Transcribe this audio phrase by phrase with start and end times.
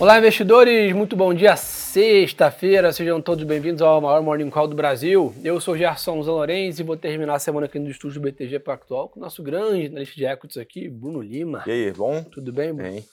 [0.00, 0.92] Olá, investidores!
[0.92, 2.92] Muito bom dia, sexta-feira.
[2.92, 5.34] Sejam todos bem-vindos ao maior Morning Call do Brasil.
[5.42, 9.08] Eu sou Gerson Zanorenz e vou terminar a semana aqui no estúdio do BTG Pactual
[9.08, 11.64] com o nosso grande analista de equities aqui, Bruno Lima.
[11.66, 12.22] E aí, bom?
[12.22, 12.92] Tudo bem, Bruno?
[12.92, 13.04] Bem.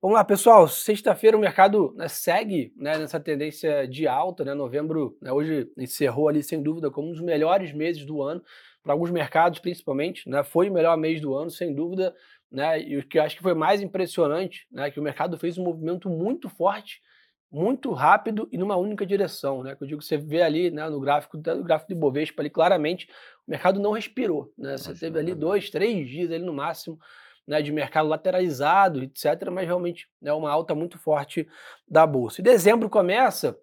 [0.00, 0.68] Vamos lá, pessoal.
[0.68, 4.44] Sexta-feira o mercado né, segue né, nessa tendência de alta.
[4.44, 4.54] Né?
[4.54, 8.40] Novembro, né, hoje encerrou ali, sem dúvida, como um dos melhores meses do ano,
[8.80, 10.30] para alguns mercados principalmente.
[10.30, 10.44] Né?
[10.44, 12.14] Foi o melhor mês do ano, sem dúvida
[12.50, 12.80] né?
[12.80, 14.90] E o que eu acho que foi mais impressionante, né?
[14.90, 17.00] Que o mercado fez um movimento muito forte,
[17.50, 19.74] muito rápido e numa única direção, né?
[19.74, 20.88] Que eu digo, você vê ali, né?
[20.88, 23.08] No gráfico, no gráfico do Ibovespa ali claramente,
[23.46, 24.76] o mercado não respirou, né?
[24.76, 26.98] Você Acho teve ali dois, três dias ali no máximo,
[27.46, 27.62] né?
[27.62, 29.50] De mercado lateralizado, etc.
[29.52, 31.48] Mas realmente é né, uma alta muito forte
[31.86, 32.40] da bolsa.
[32.40, 33.58] E dezembro começa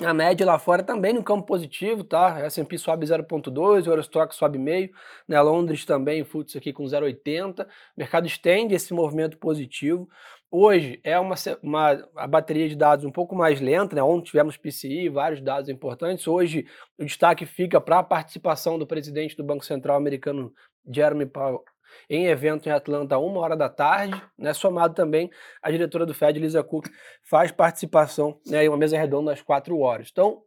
[0.00, 2.40] a média lá fora também no campo positivo, tá?
[2.46, 4.90] S&P sobe 0.2, o Eurostock sobe meio,
[5.28, 5.40] né?
[5.40, 7.64] Londres também, FTSE aqui com 0.80.
[7.64, 7.66] O
[7.96, 10.08] mercado estende esse movimento positivo.
[10.50, 14.02] Hoje é uma, uma a bateria de dados um pouco mais lenta, né?
[14.02, 16.26] Ontem tivemos PCI, vários dados importantes.
[16.26, 16.66] Hoje
[16.98, 20.52] o destaque fica para a participação do presidente do Banco Central americano,
[20.90, 21.62] Jeremy Powell,
[22.08, 25.30] em evento em Atlanta, uma hora da tarde, né, somado também
[25.62, 26.86] a diretora do Fed, Lisa Cook,
[27.22, 30.08] faz participação né, em uma mesa redonda às quatro horas.
[30.10, 30.42] Então,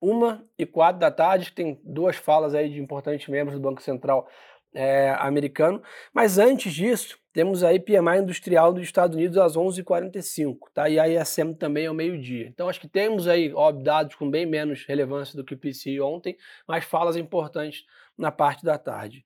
[0.00, 4.28] uma e quatro da tarde, tem duas falas aí de importantes membros do Banco Central
[4.72, 10.88] é, americano, mas antes disso, temos aí PMI industrial dos Estados Unidos às 11h45, tá?
[10.88, 12.48] E a ISM também ao meio-dia.
[12.48, 16.00] Então acho que temos aí, óbvio, dados com bem menos relevância do que o PCI
[16.00, 17.84] ontem, mas falas importantes
[18.18, 19.24] na parte da tarde.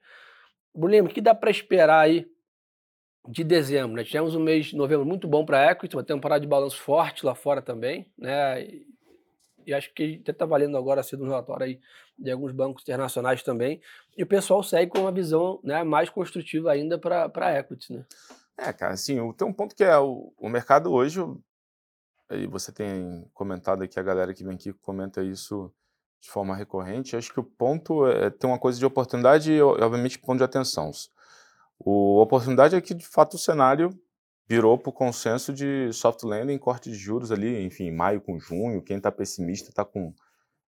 [0.75, 2.27] Bruno, o que dá para esperar aí
[3.29, 3.97] de dezembro?
[3.97, 4.05] Né?
[4.05, 7.25] Tivemos um mês de novembro muito bom para a equity, uma temporada de balanço forte
[7.25, 8.63] lá fora também, né?
[8.63, 8.87] E,
[9.67, 11.81] e acho que até está valendo agora cedo um relatório aí
[12.19, 13.81] de alguns bancos internacionais também.
[14.17, 18.05] E o pessoal segue com uma visão né, mais construtiva ainda para a equity, né?
[18.57, 21.21] É, cara, assim, tem um ponto que é o, o mercado hoje,
[22.29, 25.73] aí você tem comentado aqui, a galera que vem aqui comenta isso
[26.25, 30.19] de forma recorrente, acho que o ponto é ter uma coisa de oportunidade e, obviamente,
[30.19, 30.91] ponto de atenção.
[31.79, 33.91] O, a oportunidade é que, de fato, o cenário
[34.49, 38.83] virou para o consenso de soft landing, corte de juros ali, enfim, maio com junho.
[38.83, 40.15] Quem está pessimista está com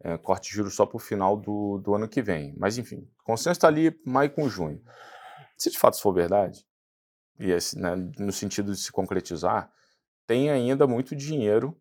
[0.05, 2.55] é, corte de juros só para o final do, do ano que vem.
[2.57, 4.81] Mas, enfim, consenso está ali maio com junho.
[5.57, 6.65] Se de fato isso for verdade,
[7.41, 9.69] e esse, né, no sentido de se concretizar,
[10.29, 11.77] tem ainda muito dinheiro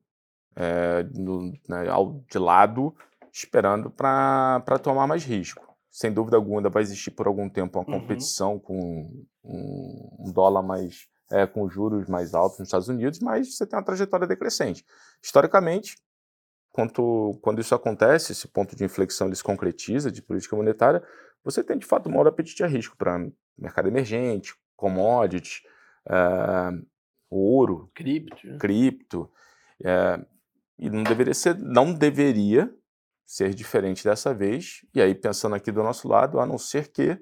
[0.56, 2.96] é, no, né, ao, de lado
[3.32, 5.68] esperando para tomar mais risco.
[5.92, 8.02] Sem dúvida alguma, vai existir por algum tempo uma uhum.
[8.02, 8.60] competição uhum.
[8.60, 11.08] com um, um, dólar mais.
[11.32, 14.84] É, com juros mais altos nos Estados Unidos, mas você tem uma trajetória decrescente.
[15.22, 15.96] Historicamente,
[16.72, 21.04] quando, quando isso acontece, esse ponto de inflexão ele se concretiza de política monetária,
[21.44, 25.62] você tem de fato um maior apetite a risco para mercado emergente, commodities,
[26.10, 26.72] é,
[27.30, 29.30] ouro, cripto, cripto
[29.84, 30.20] é,
[30.78, 32.74] e não deveria ser, não deveria
[33.30, 34.84] ser diferente dessa vez.
[34.92, 37.16] E aí, pensando aqui do nosso lado, a não ser que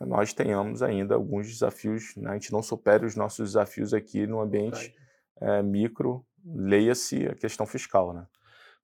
[0.00, 2.30] nós tenhamos ainda alguns desafios, né?
[2.30, 4.96] a gente não supere os nossos desafios aqui no ambiente
[5.38, 8.26] é, micro, leia-se a questão fiscal, né?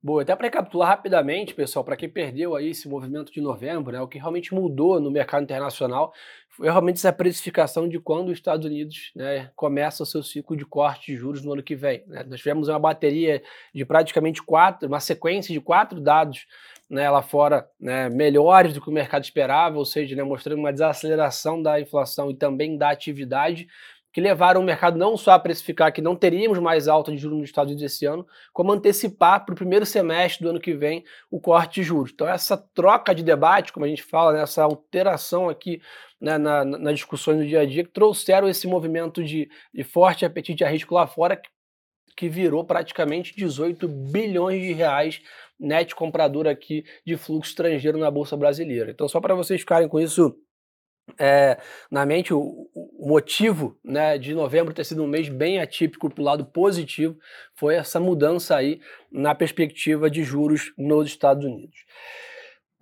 [0.03, 4.01] Boa, até para recapitular rapidamente, pessoal, para quem perdeu aí esse movimento de novembro, né,
[4.01, 6.13] o que realmente mudou no mercado internacional
[6.49, 10.65] foi realmente essa precificação de quando os Estados Unidos né, começa o seu ciclo de
[10.65, 12.03] corte de juros no ano que vem.
[12.05, 12.23] Né?
[12.27, 13.41] Nós tivemos uma bateria
[13.73, 16.45] de praticamente quatro, uma sequência de quatro dados
[16.89, 20.73] né, lá fora né, melhores do que o mercado esperava, ou seja, né, mostrando uma
[20.73, 23.67] desaceleração da inflação e também da atividade,
[24.13, 27.39] que levaram o mercado não só a precificar que não teríamos mais alta de juros
[27.39, 31.03] nos Estados Unidos esse ano, como antecipar para o primeiro semestre do ano que vem
[31.31, 32.11] o corte de juros.
[32.13, 35.81] Então, essa troca de debate, como a gente fala, né, essa alteração aqui
[36.21, 40.23] né, na, nas discussões do dia a dia, que trouxeram esse movimento de, de forte
[40.23, 41.49] apetite a risco lá fora, que,
[42.15, 45.21] que virou praticamente 18 bilhões de reais
[45.59, 48.91] net comprador aqui de fluxo estrangeiro na Bolsa Brasileira.
[48.91, 50.37] Então, só para vocês ficarem com isso
[51.19, 51.57] é,
[51.91, 56.21] na mente o, o, motivo né, de novembro ter sido um mês bem atípico para
[56.21, 57.17] o lado positivo
[57.55, 58.79] foi essa mudança aí
[59.11, 61.85] na perspectiva de juros nos Estados Unidos.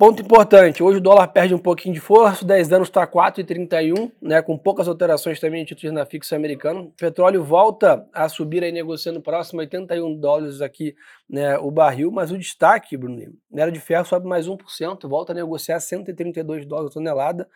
[0.02, 4.42] Ponto importante, hoje o dólar perde um pouquinho de força, 10 anos está 4,31, né,
[4.42, 6.80] com poucas alterações também em títulos na fixa americana.
[6.80, 10.96] O petróleo volta a subir aí negociando próximo a 81 dólares aqui
[11.30, 15.36] né, o barril, mas o destaque, Bruno, minério de ferro sobe mais 1%, volta a
[15.36, 17.48] negociar 132 dólares a tonelada.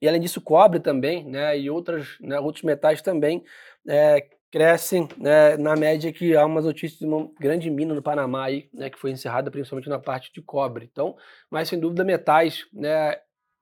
[0.00, 3.44] E além disso, cobre também, né, e outras, né, outros metais também
[3.86, 8.44] é, crescem né, na média que há umas notícias de uma grande mina no Panamá
[8.44, 10.88] aí, né, que foi encerrada principalmente na parte de cobre.
[10.90, 11.16] Então,
[11.50, 13.16] mas sem dúvida metais, né,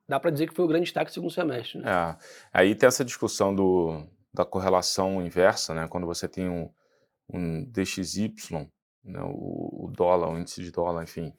[0.09, 1.81] dá para dizer que foi o grande destaque do segundo semestre.
[1.81, 1.91] Né?
[1.91, 2.17] É,
[2.53, 6.71] aí tem essa discussão do, da correlação inversa, né, quando você tem um,
[7.33, 8.35] um DXY,
[9.03, 11.33] né, o, o, dólar, o índice de dólar, enfim,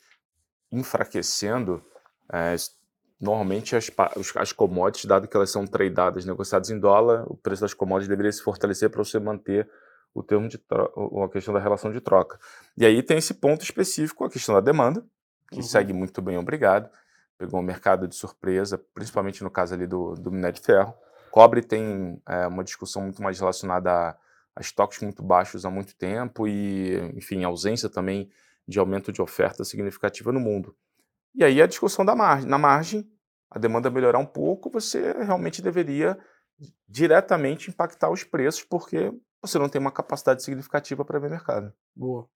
[0.71, 1.83] enfraquecendo,
[2.31, 2.55] é,
[3.19, 3.91] normalmente as,
[4.35, 8.31] as commodities, dado que elas são tradeadas, negociadas em dólar, o preço das commodities deveria
[8.31, 9.69] se fortalecer para você manter
[10.13, 10.59] o termo de
[11.23, 12.39] a questão da relação de troca.
[12.75, 15.05] E aí tem esse ponto específico, a questão da demanda,
[15.49, 15.63] que uhum.
[15.63, 16.89] segue muito bem, obrigado.
[17.37, 20.93] Pegou o mercado de surpresa, principalmente no caso ali do, do minério de ferro.
[21.29, 24.15] Cobre tem é, uma discussão muito mais relacionada a,
[24.55, 28.29] a estoques muito baixos há muito tempo e, enfim, ausência também
[28.67, 30.75] de aumento de oferta significativa no mundo.
[31.37, 32.49] E aí a discussão da margem.
[32.49, 33.07] Na margem,
[33.51, 36.17] a demanda melhorar um pouco, você realmente deveria
[36.89, 41.71] diretamente impactar os preços, porque você não tem uma capacidade significativa para ver mercado.
[41.95, 42.27] Boa.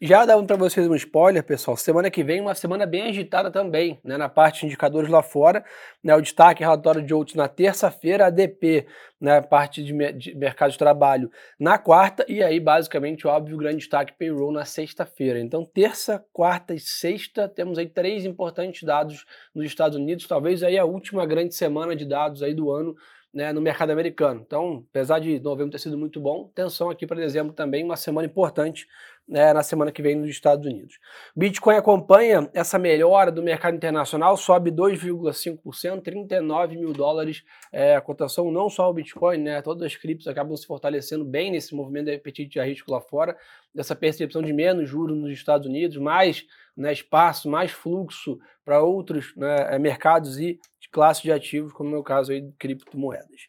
[0.00, 4.00] Já dando para vocês um spoiler, pessoal, semana que vem uma semana bem agitada também,
[4.04, 5.64] né, na parte de indicadores lá fora,
[6.02, 8.86] né, o destaque relatório de outros na terça-feira, ADP,
[9.20, 13.78] né, parte de, de, mercado de trabalho na quarta e aí basicamente, óbvio, o grande
[13.78, 15.40] destaque payroll na sexta-feira.
[15.40, 19.24] Então, terça, quarta e sexta, temos aí três importantes dados
[19.54, 22.94] nos Estados Unidos, talvez aí a última grande semana de dados aí do ano
[23.34, 24.40] né, no mercado americano.
[24.46, 28.26] Então, apesar de novembro ter sido muito bom, atenção aqui para dezembro também, uma semana
[28.26, 28.86] importante
[29.26, 30.98] né, na semana que vem nos Estados Unidos.
[31.34, 37.42] Bitcoin acompanha essa melhora do mercado internacional, sobe 2,5%, 39 mil dólares
[37.72, 41.50] é, a cotação, não só o Bitcoin, né, todas as criptos acabam se fortalecendo bem
[41.50, 43.36] nesse movimento de apetite de risco lá fora,
[43.74, 49.34] dessa percepção de menos juros nos Estados Unidos, mais né, espaço, mais fluxo para outros
[49.36, 50.60] né, mercados e
[50.94, 53.48] classes de ativos, como no meu caso aí criptomoedas.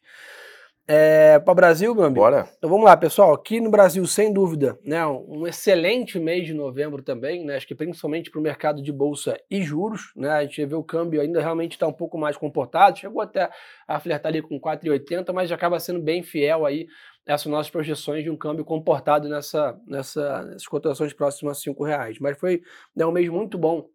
[0.88, 2.22] É, para o Brasil, meu amigo.
[2.22, 2.48] Bora.
[2.58, 3.34] Então vamos lá, pessoal.
[3.34, 7.74] Aqui no Brasil, sem dúvida, né, um excelente mês de novembro também, né, acho que
[7.74, 10.12] principalmente para o mercado de bolsa e juros.
[10.16, 13.50] Né, a gente vê o câmbio ainda realmente está um pouco mais comportado, chegou até
[13.88, 16.86] a flertar ali com 4,80, mas já acaba sendo bem fiel aí
[17.26, 22.20] essas nossas projeções de um câmbio comportado nessa, nessa, nessas cotações próximas a 5 reais.
[22.20, 22.62] Mas foi
[22.96, 23.90] né, um mês muito bom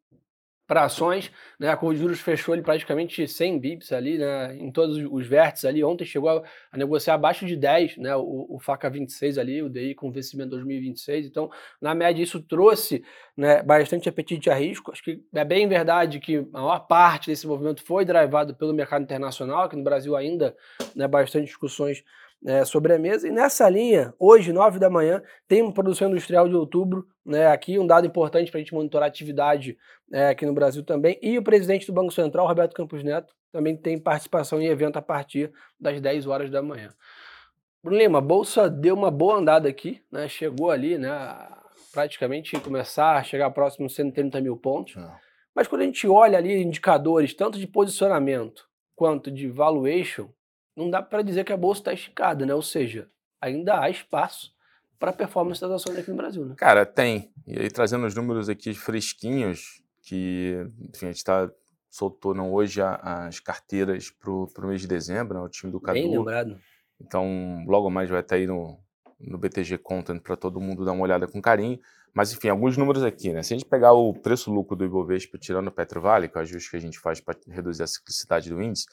[0.70, 1.69] para ações, né?
[1.69, 4.55] A curva de juros fechou ali praticamente 100 bips ali, né?
[4.55, 5.82] Em todos os vértices ali.
[5.82, 8.14] Ontem chegou a, a negociar abaixo de 10, né?
[8.14, 11.26] O, o, FACA 26 ali, o DI com vencimento 2026.
[11.26, 11.50] Então,
[11.81, 13.02] na média, isso trouxe
[13.37, 14.93] né, bastante apetite a risco.
[14.93, 19.02] Acho que é bem verdade que a maior parte desse movimento foi drivado pelo mercado
[19.02, 20.56] internacional, que no Brasil ainda,
[20.94, 22.05] né, bastante discussões
[22.44, 23.28] é, sobre a mesa.
[23.28, 27.78] E nessa linha, hoje, 9 da manhã, tem uma produção industrial de outubro, né, aqui
[27.78, 29.76] um dado importante para a gente monitorar a atividade
[30.12, 31.19] é, aqui no Brasil também.
[31.22, 35.02] E o presidente do Banco Central, Roberto Campos Neto, também tem participação em evento a
[35.02, 36.90] partir das 10 horas da manhã.
[37.82, 41.10] Bruno Lima, a Bolsa deu uma boa andada aqui, né, chegou ali, né,
[41.92, 44.96] praticamente começar a chegar próximo de 130 mil pontos.
[44.96, 45.31] É.
[45.54, 50.28] Mas quando a gente olha ali indicadores, tanto de posicionamento quanto de valuation,
[50.76, 52.55] não dá para dizer que a bolsa está esticada, né?
[52.55, 53.08] Ou seja,
[53.40, 54.52] ainda há espaço
[54.99, 56.55] para a performance das ações aqui no Brasil, né?
[56.56, 57.32] Cara, tem.
[57.46, 60.56] E aí trazendo os números aqui fresquinhos, que
[60.93, 61.50] enfim, a gente está
[61.90, 65.99] soltando hoje as carteiras para o mês de dezembro, né, o time do Cadu.
[65.99, 66.58] Bem lembrado.
[67.00, 68.78] Então, logo mais vai estar aí no,
[69.19, 71.81] no BTG Content para todo mundo dar uma olhada com carinho.
[72.12, 73.43] Mas, enfim, alguns números aqui, né?
[73.43, 76.70] Se a gente pegar o preço-lucro do Ibovespa tirando o Petrovale, que é o ajuste
[76.70, 78.87] que a gente faz para reduzir a ciclicidade do índice,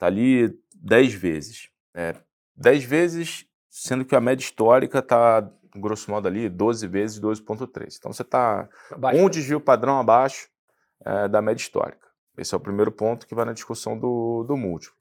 [0.00, 1.68] Está ali 10 vezes.
[1.94, 2.16] É,
[2.56, 7.96] 10 vezes, sendo que a média histórica está, grosso modo, ali 12 vezes 12,3.
[7.98, 8.66] Então você está
[9.14, 10.48] um desvio padrão abaixo
[11.04, 12.08] é, da média histórica.
[12.38, 14.96] Esse é o primeiro ponto que vai na discussão do, do múltiplo.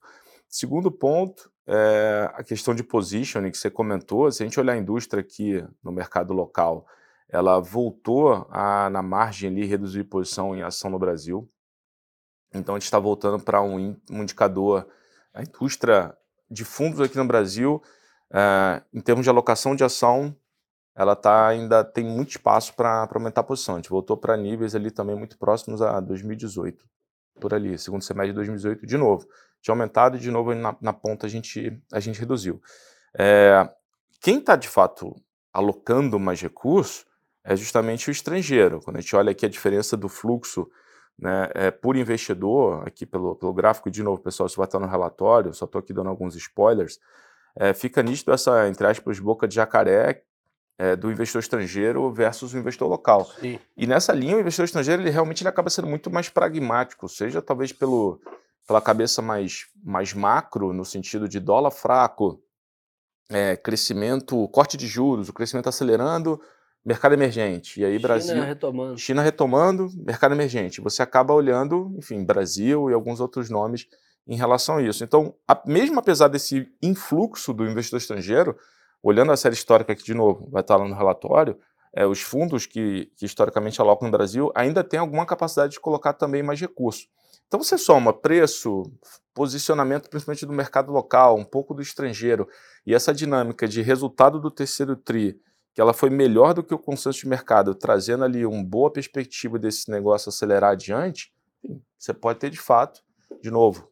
[0.49, 4.29] Segundo ponto, é a questão de positioning que você comentou.
[4.29, 6.85] Se a gente olhar a indústria aqui no mercado local,
[7.29, 11.49] ela voltou a, na margem ali, reduzir posição em ação no Brasil.
[12.53, 14.87] Então a gente está voltando para um, um, indicador,
[15.33, 16.15] a indústria
[16.49, 17.81] de fundos aqui no Brasil,
[18.31, 20.35] é, em termos de alocação de ação,
[20.95, 23.75] ela tá, ainda tem muito espaço para aumentar a posição.
[23.75, 26.85] A gente voltou para níveis ali também muito próximos a 2018,
[27.39, 29.27] por ali, segundo semestre de 2018, de novo.
[29.61, 32.61] Tinha aumentado e de novo na, na ponta a gente, a gente reduziu.
[33.17, 33.69] É,
[34.19, 35.15] quem está de fato
[35.53, 37.05] alocando mais recursos
[37.43, 38.81] é justamente o estrangeiro.
[38.81, 40.69] Quando a gente olha aqui a diferença do fluxo
[41.19, 44.87] né, é, por investidor, aqui pelo, pelo gráfico, de novo, pessoal, isso vai estar no
[44.87, 46.99] relatório, só estou aqui dando alguns spoilers,
[47.55, 50.23] é, fica nítido essa, entre aspas, boca de jacaré
[50.77, 53.25] é, do investidor estrangeiro versus o investidor local.
[53.39, 53.59] Sim.
[53.75, 57.41] E nessa linha, o investidor estrangeiro, ele realmente ele acaba sendo muito mais pragmático, seja
[57.41, 58.21] talvez pelo,
[58.65, 62.41] pela cabeça mais, mais macro, no sentido de dólar fraco,
[63.29, 66.41] é, crescimento, corte de juros, o crescimento acelerando,
[66.85, 67.81] mercado emergente.
[67.81, 68.43] E aí, China Brasil.
[68.43, 68.97] Retomando.
[68.97, 70.81] China retomando, mercado emergente.
[70.81, 73.87] Você acaba olhando, enfim, Brasil e alguns outros nomes
[74.27, 75.03] em relação a isso.
[75.03, 78.57] Então, a, mesmo apesar desse influxo do investidor estrangeiro,
[79.01, 81.57] olhando a série histórica aqui de novo, vai estar lá no relatório,
[81.93, 86.13] é, os fundos que, que historicamente alocam no Brasil ainda têm alguma capacidade de colocar
[86.13, 87.07] também mais recursos.
[87.47, 88.83] Então você soma preço,
[89.33, 92.47] posicionamento principalmente do mercado local, um pouco do estrangeiro,
[92.85, 95.39] e essa dinâmica de resultado do terceiro TRI,
[95.79, 99.57] que ela foi melhor do que o consenso de mercado, trazendo ali uma boa perspectiva
[99.57, 101.33] desse negócio acelerar adiante,
[101.97, 103.01] você pode ter de fato,
[103.41, 103.89] de novo,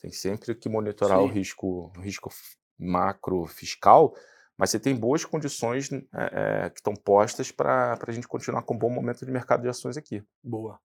[0.00, 1.24] tem sempre que monitorar Sim.
[1.24, 2.30] o risco, o risco
[2.78, 4.14] macro fiscal,
[4.56, 8.72] mas você tem boas condições é, é, que estão postas para a gente continuar com
[8.72, 10.24] um bom momento de mercado de ações aqui.
[10.42, 10.80] Boa.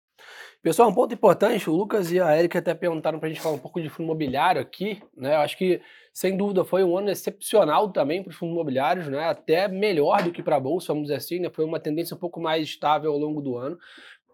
[0.62, 3.54] Pessoal, um ponto importante, o Lucas e a Erika até perguntaram para a gente falar
[3.54, 5.34] um pouco de fundo imobiliário aqui, né?
[5.34, 5.80] Eu acho que,
[6.12, 9.24] sem dúvida, foi um ano excepcional também para os fundos imobiliários, né?
[9.24, 11.48] Até melhor do que para a Bolsa, vamos dizer assim, né?
[11.50, 13.78] Foi uma tendência um pouco mais estável ao longo do ano.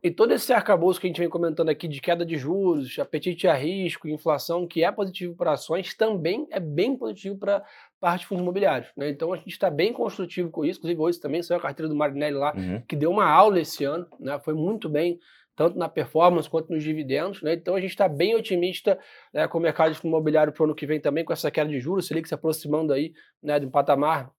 [0.07, 3.49] E todo esse arcabouço que a gente vem comentando aqui de queda de juros, apetite
[3.49, 7.65] a risco, inflação, que é positivo para ações, também é bem positivo para
[7.99, 8.89] parte de fundos imobiliários.
[8.97, 9.09] Né?
[9.09, 10.79] Então a gente está bem construtivo com isso.
[10.79, 12.81] Inclusive, hoje também saiu a carteira do Marinelli lá, uhum.
[12.87, 14.39] que deu uma aula esse ano, né?
[14.39, 15.19] foi muito bem,
[15.57, 17.43] tanto na performance quanto nos dividendos.
[17.43, 17.55] Né?
[17.55, 18.99] Então a gente está bem otimista
[19.33, 21.81] né, com o mercado imobiliário para o ano que vem também, com essa queda de
[21.81, 24.31] juros, que se aproximando aí né, de um patamar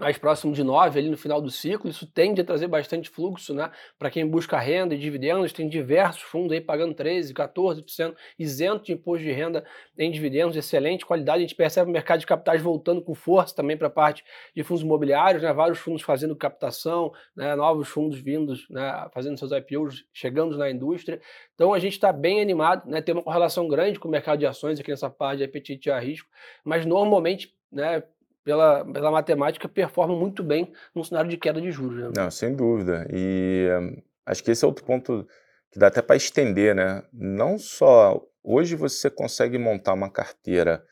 [0.00, 3.52] mais próximo de 9 ali no final do ciclo, isso tende a trazer bastante fluxo,
[3.52, 3.70] né?
[3.98, 8.92] Para quem busca renda e dividendos, tem diversos fundos aí pagando 13, 14%, isento de
[8.92, 9.64] imposto de renda
[9.98, 11.38] em dividendos, excelente qualidade.
[11.38, 14.24] A gente percebe o mercado de capitais voltando com força também para a parte
[14.56, 15.52] de fundos imobiliários, né?
[15.52, 17.54] Vários fundos fazendo captação, né?
[17.54, 19.06] Novos fundos vindos, né?
[19.12, 21.20] Fazendo seus IPOs, chegando na indústria.
[21.54, 23.02] Então a gente está bem animado, né?
[23.02, 25.98] Tem uma correlação grande com o mercado de ações aqui nessa parte de apetite a
[25.98, 26.28] risco,
[26.64, 28.02] mas normalmente, né?
[28.44, 31.98] Pela, pela matemática, performam muito bem num cenário de queda de juros.
[31.98, 32.10] Né?
[32.16, 33.06] Não, sem dúvida.
[33.12, 35.26] E um, acho que esse é outro ponto
[35.70, 37.02] que dá até para estender, né?
[37.12, 40.84] Não só hoje você consegue montar uma carteira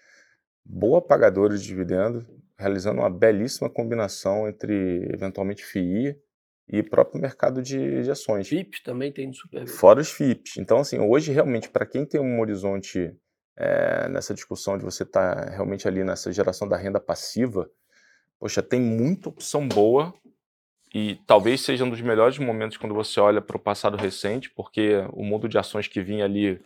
[0.65, 2.25] boa pagadora de dividendos,
[2.59, 6.17] realizando uma belíssima combinação entre eventualmente FII
[6.69, 8.49] e próprio mercado de, de ações.
[8.49, 9.67] FIPS também tem super.
[9.67, 10.59] Fora os FIPS.
[10.59, 13.17] Então, assim, hoje realmente para quem tem um horizonte
[13.59, 17.69] é, nessa discussão de você estar tá realmente ali nessa geração da renda passiva,
[18.39, 20.15] poxa, tem muita opção boa
[20.95, 25.05] e talvez seja um dos melhores momentos quando você olha para o passado recente, porque
[25.13, 26.63] o mundo de ações que vinha ali,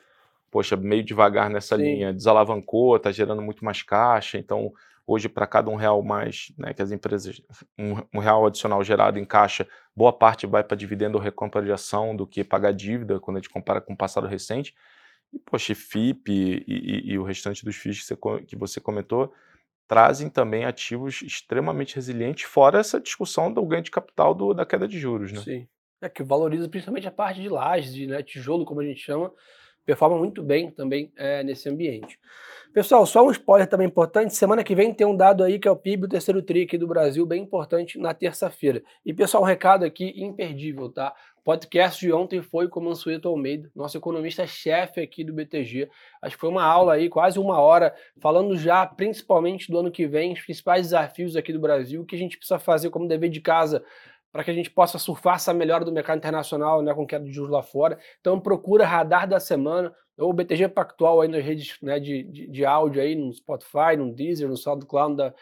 [0.50, 1.82] poxa, meio devagar nessa Sim.
[1.82, 4.70] linha, desalavancou, está gerando muito mais caixa, então
[5.06, 7.40] hoje para cada um real mais, né, que as empresas,
[7.78, 11.72] um, um, real adicional gerado em caixa, boa parte vai para dividendo ou recompra de
[11.72, 14.74] ação do que pagar dívida, quando a gente compara com o passado recente.
[15.32, 19.32] E, poxa, FIP e, e, e o restante dos FIIs que você, que você comentou
[19.88, 24.88] trazem também ativos extremamente resilientes, fora essa discussão do ganho de capital do, da queda
[24.88, 25.40] de juros, né?
[25.40, 25.68] Sim.
[26.00, 29.32] É que valoriza principalmente a parte de lajes, de né, tijolo, como a gente chama,
[29.84, 32.18] performa muito bem também é, nesse ambiente.
[32.72, 35.70] Pessoal, só um spoiler também importante, semana que vem tem um dado aí que é
[35.70, 38.82] o PIB, o terceiro TRI aqui do Brasil, bem importante na terça-feira.
[39.04, 41.14] E pessoal, um recado aqui imperdível, tá?
[41.44, 45.90] Podcast de ontem foi com o Mansueto Almeida, nosso economista-chefe aqui do BTG.
[46.22, 50.06] Acho que foi uma aula aí, quase uma hora, falando já principalmente do ano que
[50.06, 53.28] vem, os principais desafios aqui do Brasil, o que a gente precisa fazer como dever
[53.28, 53.84] de casa
[54.32, 57.32] para que a gente possa surfar essa melhora do mercado internacional, né, com queda de
[57.32, 57.98] juros lá fora.
[58.20, 62.64] Então procura Radar da Semana, ou BTG Pactual aí nas redes né, de, de, de,
[62.64, 65.34] áudio aí, no Spotify, no Deezer, no SoundCloud, da,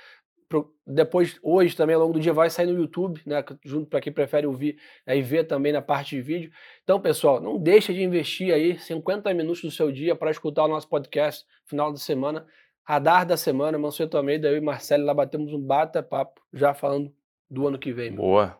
[0.49, 4.01] pro, depois, hoje também, ao longo do dia, vai sair no YouTube, né, junto para
[4.01, 6.51] quem prefere ouvir né, e ver também na parte de vídeo.
[6.83, 10.69] Então, pessoal, não deixa de investir aí 50 minutos do seu dia para escutar o
[10.69, 12.45] nosso podcast final de semana,
[12.83, 17.13] Radar da Semana, Mansueto Almeida, eu e Marcelo lá batemos um bata-papo já falando
[17.49, 18.13] do ano que vem.
[18.13, 18.59] Boa.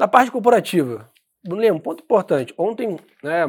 [0.00, 1.10] Na parte corporativa,
[1.46, 2.54] Bruno, um ponto importante.
[2.56, 3.44] Ontem, né,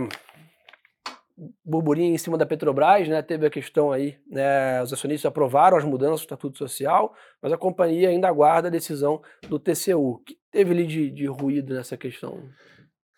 [1.63, 5.85] burburinho em cima da Petrobras, né, teve a questão aí, né, os acionistas aprovaram as
[5.85, 10.15] mudanças do Estatuto Social, mas a companhia ainda aguarda a decisão do TCU.
[10.15, 12.43] O que teve ali de, de ruído nessa questão?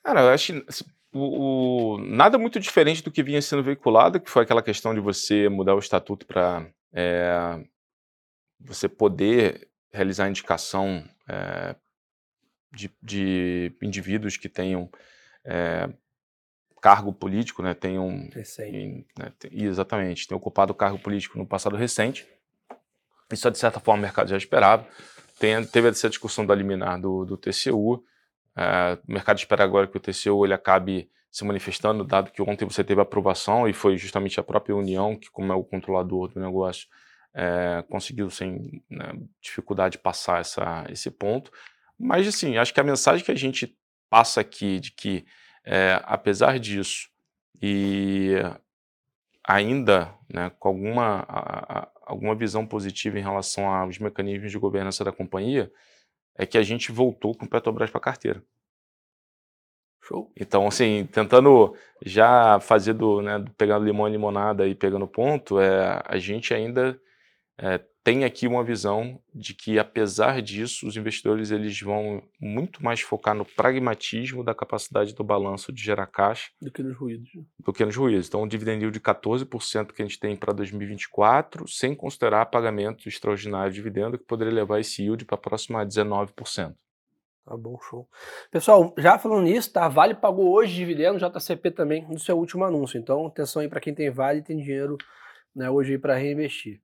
[0.03, 4.29] Cara, eu acho assim, o, o, nada muito diferente do que vinha sendo veiculado, que
[4.29, 7.59] foi aquela questão de você mudar o estatuto para é,
[8.59, 11.75] você poder realizar indicação é,
[12.73, 14.89] de, de indivíduos que tenham
[15.45, 15.89] é,
[16.81, 18.27] cargo político, né, tenham
[18.59, 22.27] em, né, tem, exatamente, tenham ocupado cargo político no passado recente.
[23.31, 24.85] Isso de certa forma o mercado já esperava.
[25.39, 28.03] Tem, teve essa discussão da liminar do, do TCU.
[28.55, 32.65] É, o mercado espera agora que o TCU ele acabe se manifestando, dado que ontem
[32.65, 36.39] você teve aprovação e foi justamente a própria União, que como é o controlador do
[36.39, 36.87] negócio,
[37.33, 41.51] é, conseguiu sem né, dificuldade passar essa, esse ponto.
[42.03, 43.75] Mas, assim, acho que a mensagem que a gente
[44.09, 45.25] passa aqui de que,
[45.65, 47.09] é, apesar disso,
[47.61, 48.33] e
[49.43, 55.03] ainda né, com alguma a, a, alguma visão positiva em relação aos mecanismos de governança
[55.03, 55.71] da companhia,
[56.35, 58.43] é que a gente voltou com o Petrobras para a carteira.
[60.01, 60.31] Show.
[60.37, 61.73] Então, assim, tentando
[62.05, 66.99] já fazer do, né, pegando limão e limonada e pegando ponto, é, a gente ainda
[67.57, 72.99] é, tem aqui uma visão de que, apesar disso, os investidores eles vão muito mais
[72.99, 77.29] focar no pragmatismo da capacidade do balanço de gerar caixa do que nos ruídos.
[77.59, 78.27] Do que nos ruídos.
[78.27, 83.07] Então, um dividend yield de 14% que a gente tem para 2024, sem considerar pagamento
[83.07, 86.73] extraordinário de dividendo, que poderia levar esse yield para próximo a 19%.
[87.45, 88.07] Tá bom, show.
[88.49, 89.89] Pessoal, já falando nisso, tá?
[89.89, 92.97] Vale pagou hoje dividendo, JCP também, no seu último anúncio.
[92.97, 94.97] Então, atenção aí para quem tem Vale e tem dinheiro
[95.53, 96.81] né, hoje aí para reinvestir.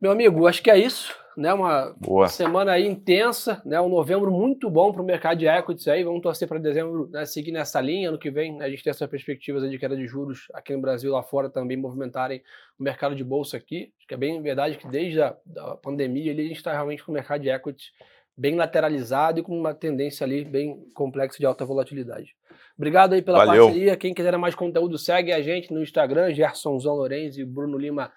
[0.00, 1.52] Meu amigo, acho que é isso, né?
[1.52, 2.28] Uma Boa.
[2.28, 3.80] semana aí intensa, né?
[3.80, 6.04] Um novembro muito bom para o mercado de equities aí.
[6.04, 8.10] Vamos torcer para dezembro né, seguir nessa linha.
[8.10, 10.80] Ano que vem né, a gente tem essas perspectivas de queda de juros aqui no
[10.80, 12.42] Brasil, lá fora também movimentarem
[12.78, 13.92] o mercado de bolsa aqui.
[13.98, 15.36] Acho que é bem verdade que desde a
[15.82, 17.90] pandemia ali, a gente está realmente com o mercado de equities
[18.36, 22.36] bem lateralizado e com uma tendência ali bem complexa de alta volatilidade.
[22.76, 23.64] Obrigado aí pela Valeu.
[23.64, 23.96] parceria.
[23.96, 28.12] Quem quiser mais conteúdo, segue a gente no Instagram, Gersonzão Lourenço e Bruno Lima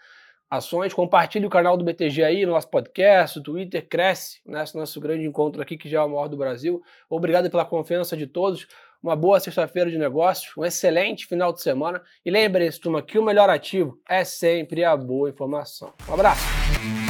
[0.52, 0.94] ações.
[0.94, 5.26] Compartilhe o canal do BTG aí, nosso podcast, o Twitter, cresce nesse né, nosso grande
[5.26, 6.84] encontro aqui, que já é o maior do Brasil.
[7.10, 8.68] Obrigado pela confiança de todos.
[9.02, 12.04] Uma boa sexta-feira de negócios, um excelente final de semana.
[12.24, 15.94] E lembre-se, turma, que o melhor ativo é sempre a boa informação.
[16.08, 17.01] Um abraço!